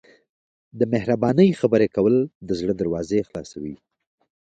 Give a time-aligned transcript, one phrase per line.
[0.79, 2.15] د مهربانۍ خبرې کول
[2.47, 3.75] د زړه دروازې خلاصوي.